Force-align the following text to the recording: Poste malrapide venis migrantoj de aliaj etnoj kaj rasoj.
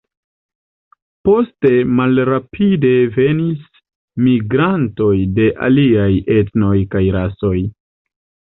Poste 1.29 1.69
malrapide 1.99 2.91
venis 3.19 3.69
migrantoj 4.29 5.13
de 5.39 5.47
aliaj 5.69 6.11
etnoj 6.39 6.75
kaj 6.97 7.05
rasoj. 7.19 7.57